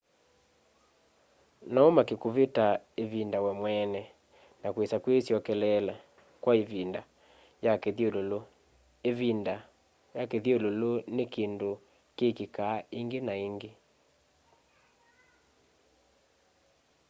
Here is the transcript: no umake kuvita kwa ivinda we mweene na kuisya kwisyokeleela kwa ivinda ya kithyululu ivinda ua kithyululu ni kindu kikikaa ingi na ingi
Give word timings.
no 1.71 1.81
umake 1.89 2.15
kuvita 2.23 2.65
kwa 2.77 2.81
ivinda 3.03 3.37
we 3.45 3.51
mweene 3.59 4.01
na 4.61 4.67
kuisya 4.73 4.97
kwisyokeleela 5.03 5.93
kwa 6.41 6.53
ivinda 6.61 7.01
ya 7.65 7.73
kithyululu 7.81 8.39
ivinda 9.09 9.55
ua 10.15 10.23
kithyululu 10.31 10.91
ni 11.15 11.25
kindu 11.33 11.69
kikikaa 12.17 12.77
ingi 12.99 13.19
na 13.27 13.33
ingi 13.47 13.71